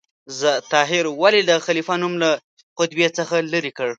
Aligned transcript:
طاهر 0.71 1.05
ولې 1.21 1.41
د 1.49 1.51
خلیفه 1.65 1.93
نوم 2.01 2.13
له 2.23 2.29
خطبې 2.77 3.07
څخه 3.17 3.35
لرې 3.53 3.71
کړ؟ 3.77 3.89